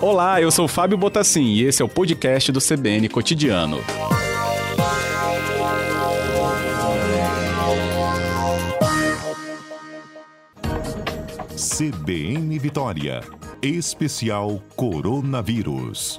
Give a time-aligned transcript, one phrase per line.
[0.00, 3.78] Olá, eu sou Fábio Botassin e esse é o podcast do CBN Cotidiano.
[11.56, 13.22] CBN Vitória.
[13.62, 16.18] Especial Coronavírus.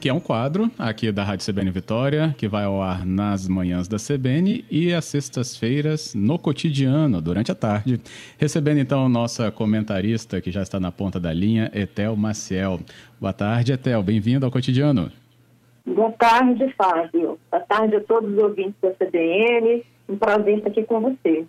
[0.00, 3.88] Que é um quadro aqui da Rádio CBN Vitória, que vai ao ar nas manhãs
[3.88, 8.00] da CBN e às sextas-feiras no cotidiano, durante a tarde.
[8.38, 12.78] Recebendo então nossa comentarista, que já está na ponta da linha, Etel Maciel.
[13.20, 14.02] Boa tarde, Etel.
[14.02, 15.10] Bem-vindo ao cotidiano.
[15.84, 17.38] Boa tarde, Fábio.
[17.50, 19.82] Boa tarde a todos os ouvintes da CBN.
[20.08, 21.44] Um prazer estar aqui com você.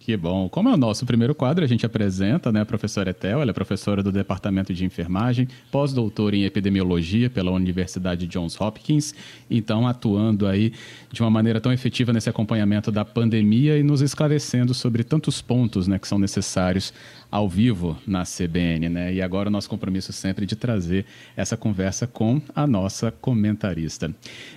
[0.00, 0.48] Que bom.
[0.48, 3.52] Como é o nosso primeiro quadro, a gente apresenta né, a professora Etel, ela é
[3.52, 9.14] professora do Departamento de Enfermagem, pós-doutora em Epidemiologia pela Universidade Johns Hopkins,
[9.50, 10.72] então atuando aí
[11.12, 15.86] de uma maneira tão efetiva nesse acompanhamento da pandemia e nos esclarecendo sobre tantos pontos
[15.86, 16.94] né, que são necessários
[17.30, 19.12] ao vivo na CBN, né?
[19.12, 21.04] E agora o nosso compromisso sempre de trazer
[21.36, 24.14] essa conversa com a nossa comentarista.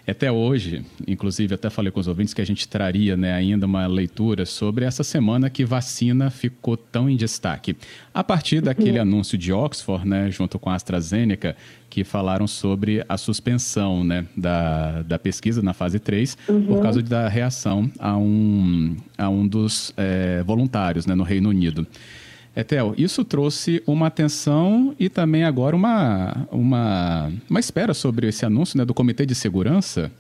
[0.08, 3.86] Até hoje, inclusive até falei com os ouvintes que a gente traria né, ainda uma
[3.88, 7.76] leitura sobre essa semana que vacina ficou tão em destaque.
[8.14, 9.02] A partir daquele uhum.
[9.02, 11.56] anúncio de Oxford, né, junto com a AstraZeneca,
[11.90, 16.64] que falaram sobre a suspensão né, da, da pesquisa na fase 3 uhum.
[16.64, 21.86] por causa da reação a um, a um dos é, voluntários né, no Reino Unido.
[22.56, 28.78] Etel, isso trouxe uma atenção e também agora uma, uma, uma espera sobre esse anúncio
[28.78, 30.12] né, do Comitê de Segurança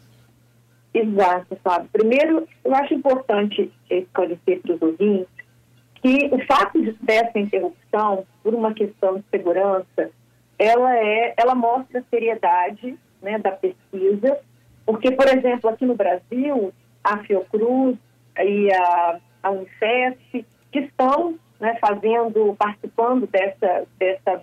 [0.93, 1.89] Exato, Fábio.
[1.91, 5.27] Primeiro, eu acho importante esclarecer para os ouvintes
[6.01, 10.09] que o fato de, dessa interrupção, por uma questão de segurança,
[10.59, 14.37] ela, é, ela mostra a seriedade né, da pesquisa,
[14.85, 16.73] porque, por exemplo, aqui no Brasil,
[17.03, 17.97] a Fiocruz
[18.37, 24.41] e a, a Unicef, que estão né, fazendo, participando dessa, dessa,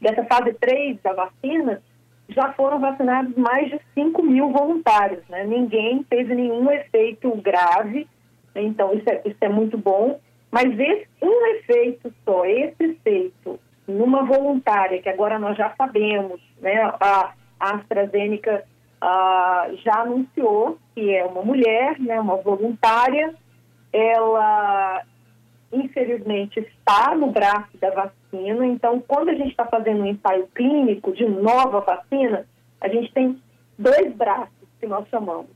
[0.00, 1.82] dessa, fase 3 da vacina,
[2.28, 5.26] já foram vacinados mais de 5 mil voluntários.
[5.28, 5.44] Né?
[5.44, 8.06] Ninguém teve nenhum efeito grave,
[8.54, 10.20] então isso é, isso é muito bom.
[10.48, 16.80] Mas esse, um efeito só, esse efeito numa voluntária, que agora nós já sabemos, né?
[17.00, 18.62] a, AstraZeneca
[19.00, 22.20] a, já anunciou que é uma mulher, né?
[22.20, 23.34] uma voluntária,
[23.92, 25.02] ela
[25.72, 28.66] infelizmente está no braço da vacina.
[28.66, 32.46] Então, quando a gente está fazendo um ensaio clínico de nova vacina,
[32.80, 33.40] a gente tem
[33.78, 35.50] dois braços que nós chamamos.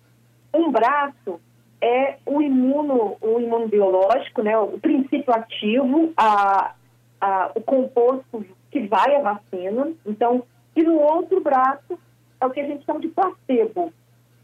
[0.54, 1.40] Um braço
[1.80, 6.74] é o imuno, o imunobiológico, né, o princípio ativo, a,
[7.20, 9.92] a, o composto que vai à vacina.
[10.06, 10.44] Então,
[10.76, 11.98] e no outro braço
[12.40, 13.92] é o que a gente chama de placebo.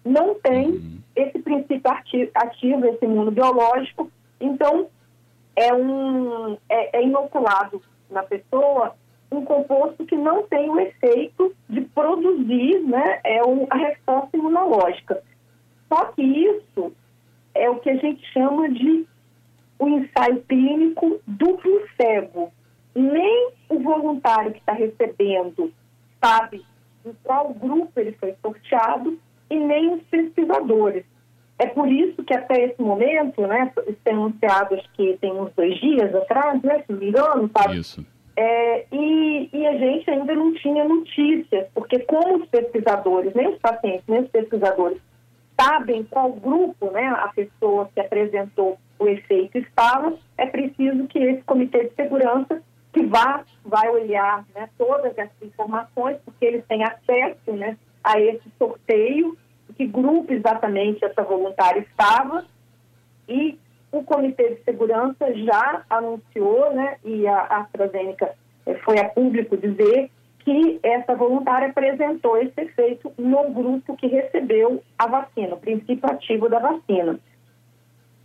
[0.05, 0.99] Não tem uhum.
[1.15, 1.91] esse princípio
[2.35, 4.11] ativo, esse imunobiológico.
[4.41, 4.89] Então,
[5.59, 8.95] é, um, é, é inoculado na pessoa
[9.31, 15.23] um composto que não tem o efeito de produzir né, é o, a resposta imunológica.
[15.89, 16.93] Só que isso
[17.55, 19.07] é o que a gente chama de
[19.79, 22.53] o um ensaio clínico duplo cego.
[22.95, 25.73] Nem o voluntário que está recebendo
[26.21, 26.65] sabe
[27.05, 29.19] em qual grupo ele foi sorteado
[29.51, 31.05] e nem os pesquisadores.
[31.59, 35.79] É por isso que até esse momento, né, isso anunciado acho que tem uns dois
[35.81, 37.79] dias atrás, né, se não me engano, sabe?
[37.79, 38.07] Isso.
[38.37, 43.59] É, e, e, a gente ainda não tinha notícias, porque como os pesquisadores, nem os
[43.59, 45.01] pacientes, nem os pesquisadores
[45.61, 51.43] sabem qual grupo né, a pessoa que apresentou o efeito estava, é preciso que esse
[51.43, 57.53] comitê de segurança que vá, vai olhar né, todas essas informações, porque eles têm acesso
[57.53, 59.37] né, a esse sorteio
[59.79, 62.45] que grupo exatamente essa voluntária estava
[63.29, 63.57] e
[63.93, 68.35] o Comitê de Segurança já anunciou, né, e a AstraZeneca
[68.67, 74.83] eh, foi a público dizer que essa voluntária apresentou esse efeito no grupo que recebeu
[74.99, 77.21] a vacina, o princípio ativo da vacina.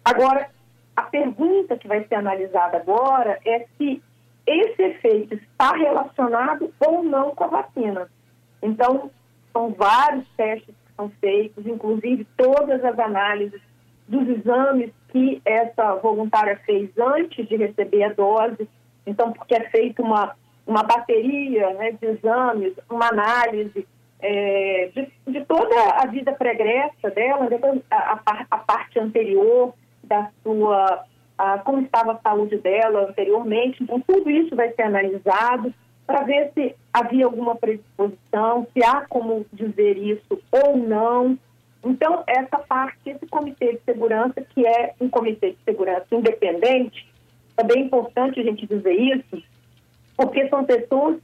[0.03, 0.50] Agora,
[0.96, 4.01] a pergunta que vai ser analisada agora é se
[4.45, 8.10] esse efeito está relacionado ou não com a vacina.
[8.62, 9.12] Então,
[9.54, 13.62] são vários testes são feitos, inclusive todas as análises
[14.07, 18.68] dos exames que essa voluntária fez antes de receber a dose.
[19.06, 20.36] Então, porque é feita uma,
[20.66, 23.88] uma bateria né, de exames, uma análise
[24.19, 27.50] é, de, de, toda a vida pregressa dela,
[27.92, 29.74] a, a, a parte anterior
[30.04, 31.04] da sua,
[31.38, 33.84] a, como estava a saúde dela anteriormente.
[33.84, 35.74] Então, tudo isso vai ser analisado
[36.05, 41.38] para ver se havia alguma predisposição, se há como dizer isso ou não.
[41.83, 47.07] Então, essa parte, esse comitê de segurança, que é um comitê de segurança independente,
[47.57, 49.44] é bem importante a gente dizer isso,
[50.15, 51.17] porque são pessoas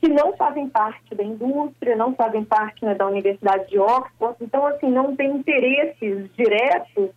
[0.00, 4.66] que não fazem parte da indústria, não fazem parte né, da Universidade de Oxford, então,
[4.66, 7.10] assim, não tem interesses diretos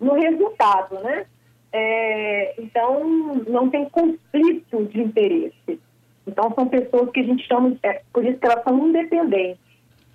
[0.00, 1.26] no resultado, né?
[1.72, 5.80] É, então, não tem conflito de interesse.
[6.26, 9.60] Então, são pessoas que a gente chama, é, por isso que elas são independentes.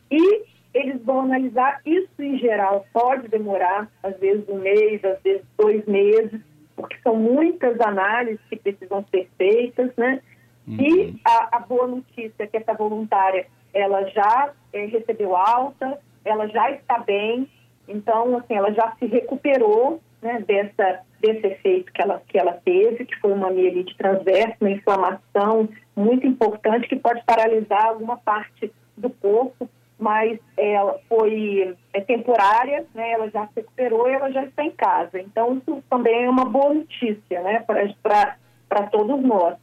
[0.09, 0.43] E
[0.73, 5.85] eles vão analisar isso em geral, pode demorar, às vezes um mês, às vezes dois
[5.85, 6.41] meses,
[6.75, 10.21] porque são muitas análises que precisam ser feitas, né?
[10.67, 10.77] Uhum.
[10.79, 16.47] E a, a, boa notícia é que essa voluntária, ela já é, recebeu alta, ela
[16.47, 17.49] já está bem,
[17.87, 23.05] então, assim, ela já se recuperou, né, dessa, desse efeito que ela, que ela teve,
[23.05, 29.09] que foi uma mielite transversa, uma inflamação muito importante que pode paralisar alguma parte do
[29.09, 34.63] corpo, mas ela foi é, temporária, né, ela já se recuperou e ela já está
[34.63, 35.19] em casa.
[35.19, 37.63] Então, isso também é uma boa notícia né,
[38.01, 39.57] para todos nós.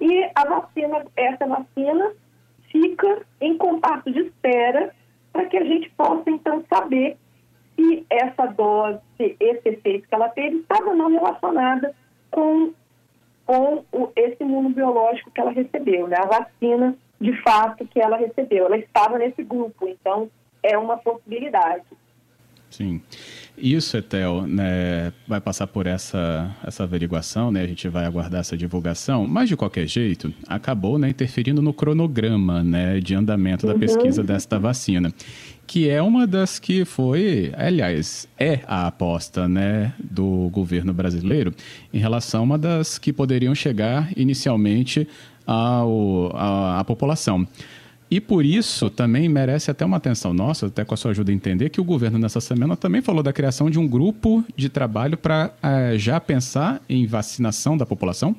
[0.00, 2.12] E a vacina, essa vacina
[2.70, 4.94] fica em compasso de espera
[5.32, 7.16] para que a gente possa, então, saber
[7.78, 11.94] se essa dose, esse efeito que ela teve, estava não relacionada
[12.28, 12.72] com,
[13.46, 16.16] com o, esse imunobiológico que ela recebeu, né?
[16.18, 18.66] a vacina de fato que ela recebeu.
[18.66, 20.28] Ela estava nesse grupo, então
[20.62, 21.84] é uma possibilidade.
[22.68, 23.00] Sim.
[23.60, 28.56] Isso, Etel, né, vai passar por essa, essa averiguação, né, a gente vai aguardar essa
[28.56, 33.78] divulgação, mas de qualquer jeito, acabou né, interferindo no cronograma né, de andamento da uhum.
[33.78, 35.12] pesquisa desta vacina,
[35.66, 41.52] que é uma das que foi, aliás, é a aposta né, do governo brasileiro
[41.92, 45.06] em relação a uma das que poderiam chegar inicialmente
[45.46, 47.46] ao, à, à população.
[48.10, 51.34] E por isso também merece até uma atenção nossa, até com a sua ajuda a
[51.34, 55.18] entender, que o governo nessa semana também falou da criação de um grupo de trabalho
[55.18, 58.34] para é, já pensar em vacinação da população?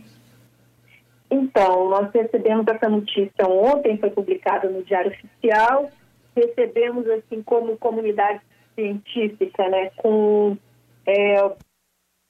[1.29, 5.91] Então, nós recebemos essa notícia ontem, foi publicada no Diário Oficial.
[6.35, 8.41] Recebemos, assim, como comunidade
[8.73, 10.57] científica, né, com
[11.05, 11.51] é,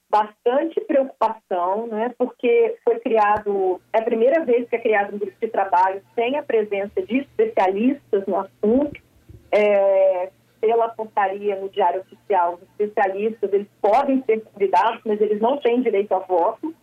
[0.10, 5.38] bastante preocupação, né, porque foi criado, é a primeira vez que é criado um grupo
[5.40, 9.00] de trabalho sem a presença de especialistas no assunto.
[9.52, 10.30] É,
[10.60, 15.82] pela portaria no Diário Oficial, os especialistas eles podem ser convidados, mas eles não têm
[15.82, 16.74] direito a voto.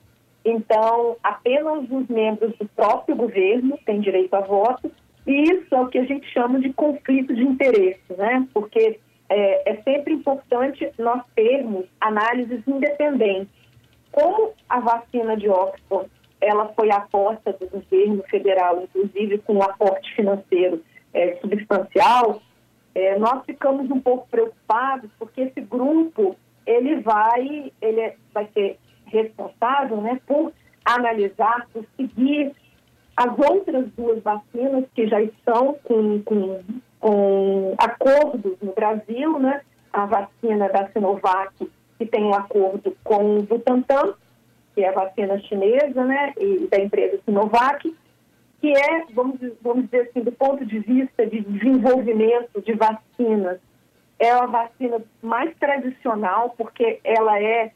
[0.45, 4.91] Então, apenas os membros do próprio governo têm direito a voto.
[5.27, 8.47] E isso é o que a gente chama de conflito de interesse, né?
[8.55, 13.49] Porque é, é sempre importante nós termos análises independentes.
[14.13, 20.15] Como a vacina de Oxford, ela foi aposta do governo federal, inclusive com um aporte
[20.15, 20.83] financeiro
[21.13, 22.41] é, substancial,
[22.95, 26.35] é, nós ficamos um pouco preocupados porque esse grupo
[26.67, 30.53] ele vai ele é, vai ser responsável, né, por
[30.85, 32.53] analisar, por seguir
[33.17, 36.61] as outras duas vacinas que já estão com, com
[37.07, 39.61] com acordos no Brasil, né?
[39.93, 41.55] A vacina da Sinovac,
[41.97, 44.15] que tem um acordo com o Butantan,
[44.75, 46.33] que é a vacina chinesa, né?
[46.37, 47.95] E da empresa Sinovac,
[48.61, 53.61] que é, vamos, vamos dizer assim, do ponto de vista de desenvolvimento de vacinas,
[54.19, 57.71] é a vacina mais tradicional, porque ela é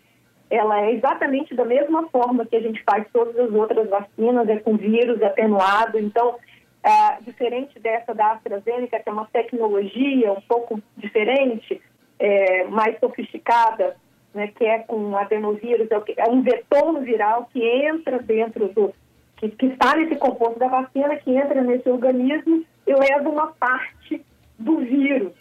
[0.51, 4.57] ela é exatamente da mesma forma que a gente faz todas as outras vacinas, é
[4.57, 5.97] com vírus atenuado.
[5.97, 6.35] Então,
[6.83, 11.81] é, diferente dessa da AstraZeneca, que é uma tecnologia um pouco diferente,
[12.19, 13.97] é, mais sofisticada,
[14.35, 18.95] né, que é com adenovírus, é, é um vetor viral que entra dentro do.
[19.37, 24.23] Que, que está nesse composto da vacina, que entra nesse organismo e leva uma parte
[24.59, 25.33] do vírus,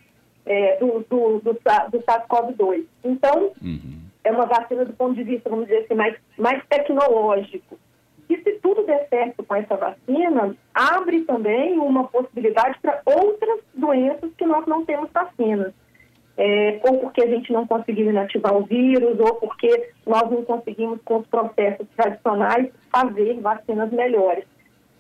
[0.45, 2.85] é, do, do, do, do SARS-CoV-2.
[3.03, 3.99] Então, uhum.
[4.23, 7.77] é uma vacina do ponto de vista, vamos dizer assim, mais, mais tecnológico.
[8.29, 8.78] E se tudo
[9.09, 14.85] der certo com essa vacina, abre também uma possibilidade para outras doenças que nós não
[14.85, 15.73] temos vacinas.
[16.37, 21.01] É, ou porque a gente não conseguiu inativar o vírus, ou porque nós não conseguimos,
[21.03, 24.45] com os processos tradicionais, fazer vacinas melhores.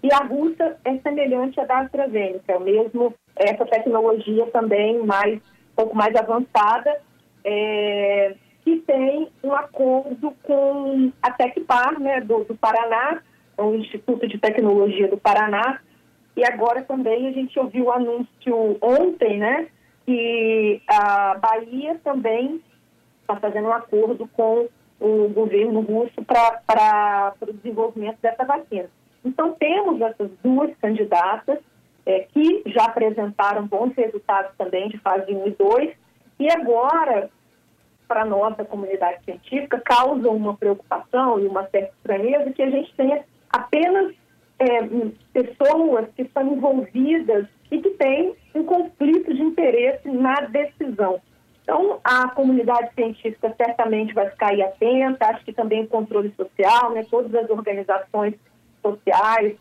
[0.03, 5.75] E a russa é semelhante à da AstraZeneca, é mesmo essa tecnologia também mais, um
[5.75, 6.99] pouco mais avançada,
[7.45, 13.21] é, que tem um acordo com a Tecpar, né, do, do Paraná,
[13.59, 15.79] o Instituto de Tecnologia do Paraná,
[16.35, 19.67] e agora também a gente ouviu o anúncio ontem, né,
[20.05, 22.61] que a Bahia também
[23.21, 24.67] está fazendo um acordo com
[24.99, 28.89] o governo russo para o desenvolvimento dessa vacina.
[29.23, 31.59] Então, temos essas duas candidatas
[32.05, 35.93] é, que já apresentaram bons resultados também de fase 1 e 2,
[36.39, 37.29] E agora,
[38.07, 42.93] para a nossa comunidade científica, causa uma preocupação e uma certa estranheza que a gente
[42.95, 44.13] tenha apenas
[44.59, 44.81] é,
[45.33, 51.21] pessoas que estão envolvidas e que têm um conflito de interesse na decisão.
[51.63, 56.91] Então, a comunidade científica certamente vai ficar aí atenta, acho que também o controle social,
[56.91, 58.33] né, todas as organizações
[58.81, 59.55] sociais,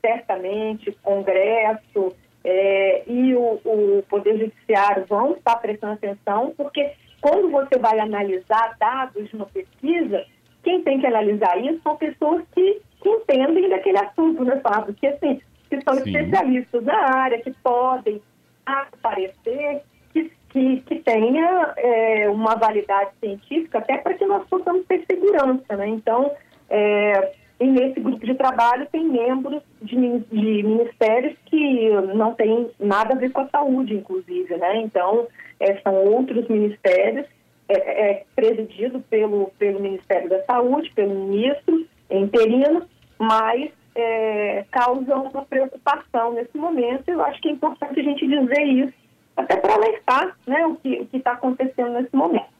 [0.00, 2.12] certamente, Congresso
[2.44, 8.76] é, e o, o Poder Judiciário vão estar prestando atenção, porque quando você vai analisar
[8.80, 10.26] dados de uma pesquisa,
[10.64, 14.94] quem tem que analisar isso são pessoas que, que entendem daquele assunto, né, Fábio?
[14.94, 16.10] Que, assim, que são Sim.
[16.10, 18.22] especialistas na área, que podem
[18.64, 19.82] aparecer,
[20.12, 25.76] que, que, que tenha é, uma validade científica, até para que nós possamos ter segurança,
[25.76, 25.88] né?
[25.88, 26.30] Então,
[26.70, 33.14] é, e nesse grupo de trabalho tem membros de, de, ministérios que não têm nada
[33.14, 34.78] a ver com a saúde, inclusive, né?
[34.78, 35.26] Então,
[35.60, 37.26] é, são outros ministérios,
[37.68, 37.74] é,
[38.10, 41.86] é, presidido pelo, pelo Ministério da Saúde, pelo ministro
[42.18, 42.86] interino,
[43.18, 47.08] mas é, causam uma preocupação nesse momento.
[47.08, 48.94] Eu acho que é importante a gente dizer isso,
[49.36, 52.52] até para alertar né, o que está acontecendo nesse momento.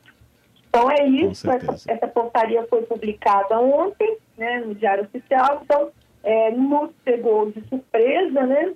[0.68, 5.90] Então é isso, essa, essa, portaria foi publicada ontem né, no Diário Oficial, então
[6.23, 8.73] é, nos pegou de surpresa, né?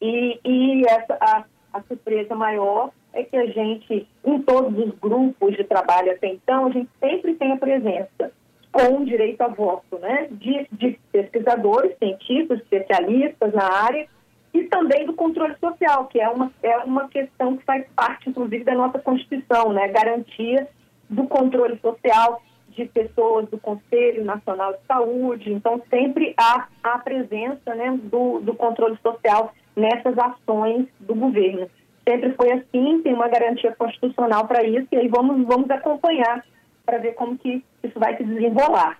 [0.00, 5.56] E, e essa, a, a surpresa maior é que a gente, em todos os grupos
[5.56, 8.30] de trabalho até então, a gente sempre tem a presença
[8.76, 10.28] com direito a voto, né?
[10.30, 14.06] De, de pesquisadores, cientistas, especialistas na área
[14.52, 18.64] e também do controle social, que é uma, é uma questão que faz parte, inclusive,
[18.64, 19.88] da nossa Constituição, né?
[19.88, 20.68] Garantia
[21.08, 25.52] do controle social de pessoas do Conselho Nacional de Saúde.
[25.52, 31.68] Então, sempre há a presença né, do, do controle social nessas ações do governo.
[32.06, 36.44] Sempre foi assim, tem uma garantia constitucional para isso, e aí vamos, vamos acompanhar
[36.86, 38.98] para ver como que isso vai se desenrolar.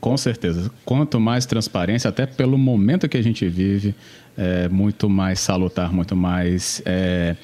[0.00, 0.70] Com certeza.
[0.84, 3.94] Quanto mais transparência, até pelo momento que a gente vive,
[4.36, 7.34] é muito mais salutar, muito mais é,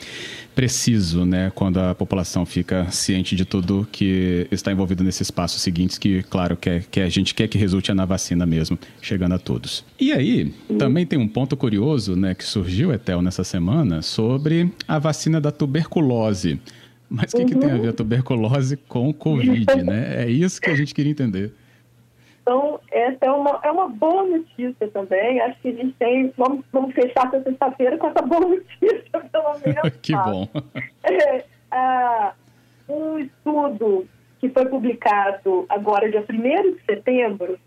[0.55, 1.51] preciso, né?
[1.55, 6.57] Quando a população fica ciente de tudo que está envolvido nesses passos seguintes, que, claro,
[6.57, 9.85] que, que a gente quer que resulte na vacina mesmo, chegando a todos.
[9.99, 14.99] E aí, também tem um ponto curioso, né, que surgiu, Etel, nessa semana, sobre a
[14.99, 16.61] vacina da tuberculose.
[17.13, 17.49] Mas o que, uhum.
[17.49, 20.25] que tem a ver a tuberculose com o Covid, né?
[20.25, 21.53] É isso que a gente queria entender.
[22.41, 25.39] Então, essa é uma, é uma boa notícia também.
[25.43, 26.33] Acho que a gente tem.
[26.39, 29.97] Vamos, vamos fechar essa sexta-feira com essa boa notícia, pelo menos.
[30.01, 30.49] que bom.
[31.05, 32.33] É, ah,
[32.89, 34.09] um estudo
[34.41, 37.59] que foi publicado agora, dia 1 de setembro,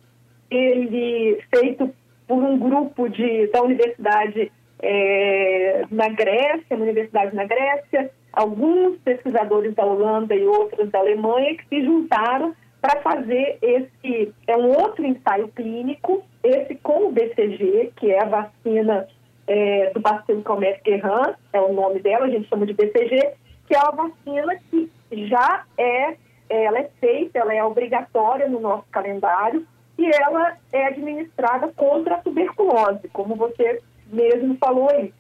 [0.50, 1.94] ele feito
[2.28, 9.74] por um grupo de, da Universidade é, na Grécia, na Universidade na Grécia, alguns pesquisadores
[9.74, 15.06] da Holanda e outros da Alemanha que se juntaram para fazer esse é um outro
[15.06, 19.08] ensaio clínico, esse com o BCG, que é a vacina
[19.48, 23.32] é, do bacilo Calmette Guerin, é o nome dela, a gente chama de BCG,
[23.68, 24.92] que é uma vacina que
[25.28, 26.16] já é,
[26.50, 29.66] ela é feita, ela é obrigatória no nosso calendário
[29.98, 35.12] e ela é administrada contra a tuberculose, como você mesmo falou aí.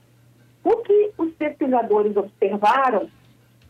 [0.65, 3.07] O que os pesquisadores observaram,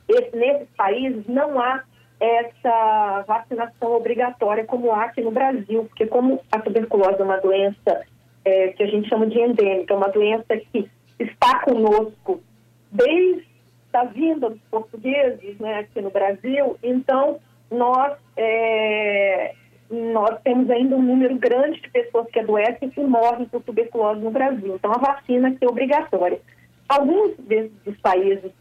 [0.07, 1.83] esse, nesses países não há
[2.17, 8.05] essa vacinação obrigatória como há aqui no Brasil, porque como a tuberculose é uma doença
[8.45, 12.41] é, que a gente chama de endêmica, é uma doença que está conosco
[12.89, 13.45] desde
[13.91, 19.53] a vinda dos portugueses né, aqui no Brasil, então nós, é,
[19.89, 24.31] nós temos ainda um número grande de pessoas que adoecem e morrem por tuberculose no
[24.31, 24.75] Brasil.
[24.75, 26.39] Então a vacina é obrigatória.
[26.87, 27.35] Alguns
[27.83, 28.51] dos países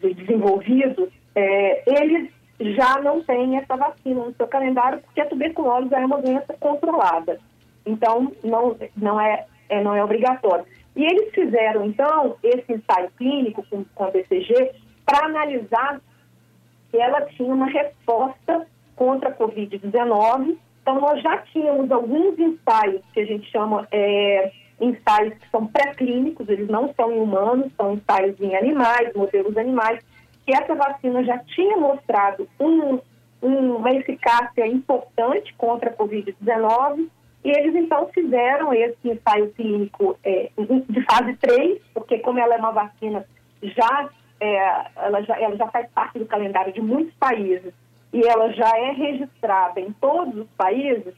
[0.00, 2.30] desenvolvidos, é, eles
[2.60, 7.38] já não tem essa vacina no seu calendário, porque a tuberculose é uma doença controlada.
[7.84, 10.64] Então, não, não, é, é, não é obrigatório.
[10.96, 14.72] E eles fizeram, então, esse ensaio clínico com, com a BCG
[15.04, 16.00] para analisar
[16.90, 20.56] se ela tinha uma resposta contra a Covid-19.
[20.80, 26.48] Então, nós já tínhamos alguns ensaios que a gente chama é, ensaios que são pré-clínicos,
[26.48, 30.00] eles não são em humanos, são ensaios em animais, modelos animais,
[30.44, 33.00] que essa vacina já tinha mostrado um,
[33.42, 37.08] um, uma eficácia importante contra a Covid-19
[37.44, 40.50] e eles então fizeram esse ensaio clínico é,
[40.88, 43.24] de fase 3, porque como ela é uma vacina
[43.62, 44.08] já,
[44.40, 47.72] é, ela já, ela já faz parte do calendário de muitos países
[48.12, 51.14] e ela já é registrada em todos os países,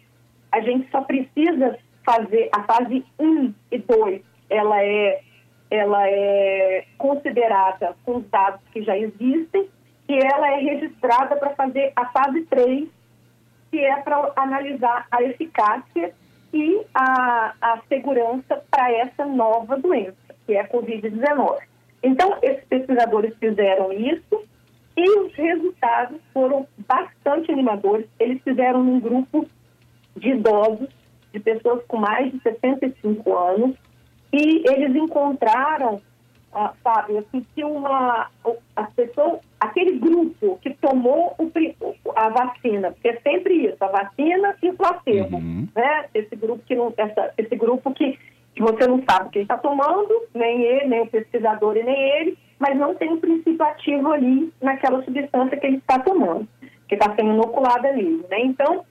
[0.50, 5.20] a gente só precisa fazer a fase 1 e 2, ela é
[5.68, 9.68] ela é considerada com os dados que já existem
[10.08, 12.88] e ela é registrada para fazer a fase 3,
[13.72, 16.14] que é para analisar a eficácia
[16.54, 20.14] e a, a segurança para essa nova doença,
[20.46, 21.58] que é a Covid-19.
[22.00, 24.44] Então, esses pesquisadores fizeram isso
[24.96, 28.06] e os resultados foram bastante animadores.
[28.20, 29.46] Eles fizeram um grupo
[30.16, 30.88] de idosos,
[31.36, 33.76] de pessoas com mais de 65 anos,
[34.32, 36.00] e eles encontraram,
[36.52, 38.28] ah, sabe, assim, que uma,
[38.74, 41.52] as pessoas, aquele grupo que tomou o,
[42.14, 45.68] a vacina, porque é sempre isso, a vacina e o placebo, uhum.
[45.74, 46.06] né?
[46.14, 48.18] Esse grupo que não, essa, esse grupo que,
[48.54, 52.38] que você não sabe quem está tomando, nem ele, nem o pesquisador e nem ele,
[52.58, 56.48] mas não tem um princípio ativo ali naquela substância que ele está tomando,
[56.88, 58.40] que está sendo inoculada ali, né?
[58.40, 58.84] Então,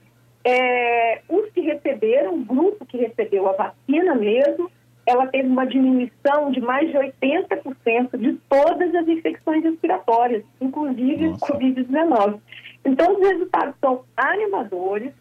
[0.46, 4.70] é, os que receberam, o grupo que recebeu a vacina mesmo,
[5.04, 12.40] ela teve uma diminuição de mais de 80% de todas as infecções respiratórias, inclusive Covid-19.
[12.84, 15.12] Então, os resultados são animadores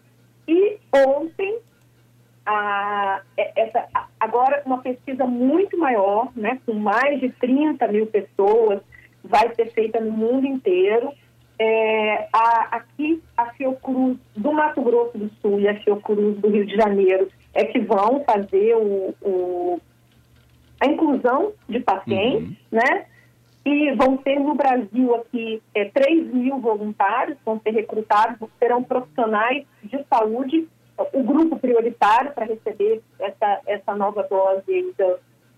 [0.48, 1.58] e ontem,
[2.46, 3.88] a, essa,
[4.20, 8.80] agora uma pesquisa muito maior, né, com mais de 30 mil pessoas,
[9.24, 11.12] vai ser feita no mundo inteiro.
[11.58, 16.66] É, a, aqui, a Fiocruz do Mato Grosso do Sul e a Fiocruz do Rio
[16.66, 19.82] de Janeiro é que vão fazer o, o
[20.80, 22.56] a inclusão de pacientes, uhum.
[22.72, 23.06] né?
[23.66, 29.66] E vão ter no Brasil aqui é, 3 mil voluntários, vão ser recrutados, serão profissionais
[29.84, 30.68] de saúde,
[31.14, 34.94] o grupo prioritário para receber essa, essa nova dose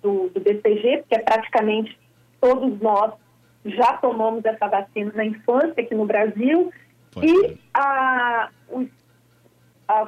[0.02, 1.98] do, do, BCG, porque é praticamente
[2.40, 3.14] todos nós
[3.70, 6.72] já tomamos essa vacina na infância aqui no Brasil.
[7.22, 8.88] E a, os,
[9.88, 10.08] a,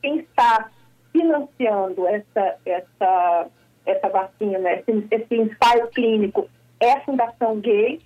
[0.00, 0.70] quem está
[1.12, 3.46] financiando essa, essa,
[3.84, 6.48] essa vacina, esse, esse ensaio clínico,
[6.80, 8.00] é a Fundação Gay,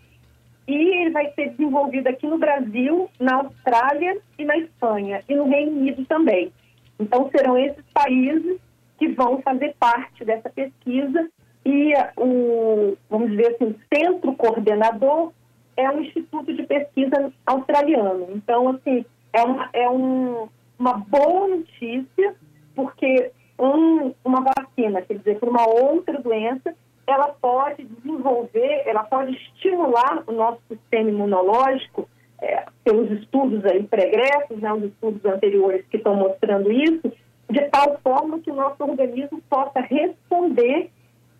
[0.67, 5.49] e ele vai ser desenvolvido aqui no Brasil, na Austrália e na Espanha, e no
[5.49, 6.53] Reino Unido também.
[6.99, 8.59] Então, serão esses países
[8.99, 11.29] que vão fazer parte dessa pesquisa
[11.67, 15.33] e o, vamos dizer assim, centro coordenador
[15.77, 18.29] é um instituto de pesquisa australiano.
[18.31, 20.49] Então, assim, é uma, é um,
[20.79, 22.37] uma boa notícia
[22.73, 26.73] porque um, uma vacina, quer dizer, para uma outra doença,
[27.05, 32.09] ela pode desenvolver, ela pode estimular o nosso sistema imunológico,
[32.41, 37.11] é, pelos estudos aí pregressos, né, os estudos anteriores que estão mostrando isso,
[37.51, 40.91] de tal forma que o nosso organismo possa responder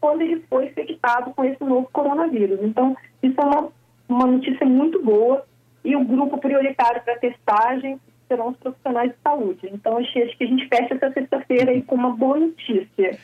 [0.07, 2.61] quando ele for infectado com esse novo coronavírus.
[2.63, 3.69] Então, isso é uma,
[4.09, 5.45] uma notícia muito boa
[5.85, 9.69] e o grupo prioritário para testagem serão os profissionais de saúde.
[9.73, 13.19] Então, acho que a gente fecha essa sexta-feira com uma boa notícia.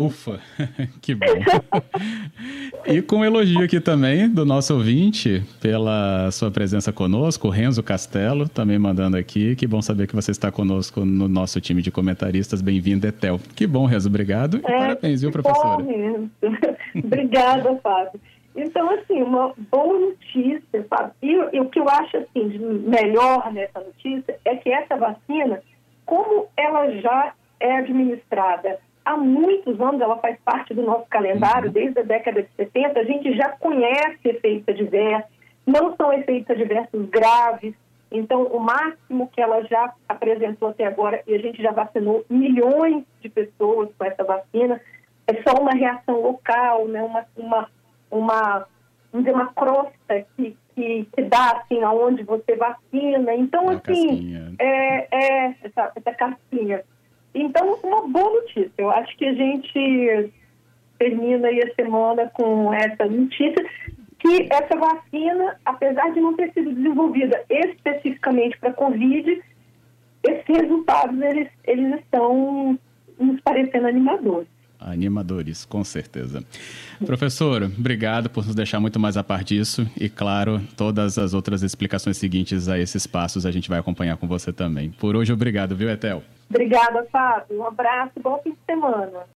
[0.00, 0.38] Ufa,
[1.02, 1.26] que bom.
[2.86, 7.82] e com um elogio aqui também do nosso ouvinte pela sua presença conosco, o Renzo
[7.82, 9.56] Castelo, também mandando aqui.
[9.56, 12.62] Que bom saber que você está conosco no nosso time de comentaristas.
[12.62, 13.40] Bem-vindo, Etel.
[13.56, 15.82] Que bom, Renzo, obrigado e é, parabéns, viu, professora?
[15.82, 16.28] Bom,
[17.04, 18.20] Obrigada, Fábio.
[18.54, 21.12] Então, assim, uma boa notícia, sabe?
[21.20, 25.60] E, e, o que eu acho, assim, de melhor nessa notícia é que essa vacina,
[26.06, 28.78] como ela já é administrada
[29.12, 33.04] há muitos anos, ela faz parte do nosso calendário, desde a década de 70, a
[33.04, 35.30] gente já conhece efeitos adversos,
[35.66, 37.74] não são efeitos adversos graves,
[38.10, 43.04] então, o máximo que ela já apresentou até agora, e a gente já vacinou milhões
[43.20, 44.80] de pessoas com essa vacina,
[45.26, 47.02] é só uma reação local, né?
[47.02, 47.68] uma, uma
[48.10, 48.66] uma,
[49.12, 53.34] dizer, uma crosta que, que, que dá assim aonde você vacina.
[53.34, 56.82] Então, uma assim, é, é essa, essa casquinha.
[57.34, 58.70] Então, uma boa notícia.
[58.76, 60.32] Eu acho que a gente
[60.98, 63.64] termina aí a semana com essa notícia
[64.18, 69.42] que essa vacina, apesar de não ter sido desenvolvida especificamente para Covid,
[70.24, 72.78] esses resultados eles, eles estão
[73.18, 74.48] nos parecendo animadores.
[74.80, 76.44] Animadores, com certeza.
[77.04, 81.62] Professor, obrigado por nos deixar muito mais a par disso e, claro, todas as outras
[81.62, 84.90] explicações seguintes a esses passos a gente vai acompanhar com você também.
[84.90, 86.22] Por hoje, obrigado, viu, Etel?
[86.48, 87.58] Obrigada, Fábio.
[87.58, 89.26] Um abraço, bom fim de semana.